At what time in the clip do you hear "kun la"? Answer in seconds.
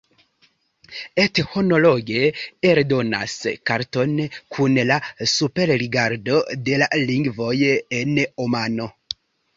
4.57-4.97